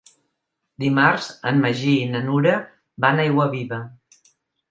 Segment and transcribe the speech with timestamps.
[0.83, 2.55] Dimarts en Magí i na Nura
[3.05, 3.79] van a Aiguaviva.